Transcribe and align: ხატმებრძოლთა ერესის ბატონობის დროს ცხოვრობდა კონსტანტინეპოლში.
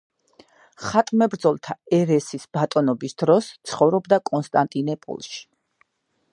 ხატმებრძოლთა 0.85 1.75
ერესის 1.97 2.47
ბატონობის 2.57 3.15
დროს 3.23 3.51
ცხოვრობდა 3.73 4.21
კონსტანტინეპოლში. 4.31 5.41